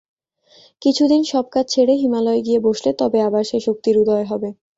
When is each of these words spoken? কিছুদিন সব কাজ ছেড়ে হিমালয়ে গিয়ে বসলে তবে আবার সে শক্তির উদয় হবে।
কিছুদিন 0.81 1.21
সব 1.23 1.45
কাজ 1.53 1.65
ছেড়ে 1.69 1.93
হিমালয়ে 1.95 2.41
গিয়ে 2.41 2.59
বসলে 2.67 2.91
তবে 3.01 3.19
আবার 3.27 3.43
সে 3.45 3.57
শক্তির 3.67 3.95
উদয় 3.97 4.25
হবে। 4.31 4.49